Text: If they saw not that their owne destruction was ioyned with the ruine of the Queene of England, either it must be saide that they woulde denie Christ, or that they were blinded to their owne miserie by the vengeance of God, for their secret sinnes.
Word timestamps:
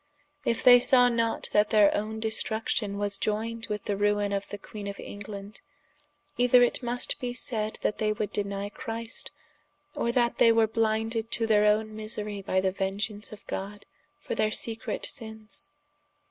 If 0.45 0.63
they 0.63 0.79
saw 0.79 1.09
not 1.09 1.49
that 1.51 1.69
their 1.69 1.95
owne 1.95 2.19
destruction 2.19 2.97
was 2.97 3.19
ioyned 3.19 3.69
with 3.69 3.85
the 3.85 3.95
ruine 3.95 4.33
of 4.33 4.49
the 4.49 4.57
Queene 4.57 4.87
of 4.87 4.99
England, 4.99 5.61
either 6.39 6.63
it 6.63 6.81
must 6.81 7.19
be 7.19 7.33
saide 7.33 7.77
that 7.83 7.99
they 7.99 8.11
woulde 8.11 8.33
denie 8.33 8.73
Christ, 8.73 9.29
or 9.93 10.11
that 10.11 10.39
they 10.39 10.51
were 10.51 10.65
blinded 10.65 11.29
to 11.33 11.45
their 11.45 11.65
owne 11.67 11.95
miserie 11.95 12.41
by 12.41 12.59
the 12.59 12.71
vengeance 12.71 13.31
of 13.31 13.45
God, 13.45 13.85
for 14.19 14.33
their 14.33 14.49
secret 14.49 15.03
sinnes. 15.05 15.69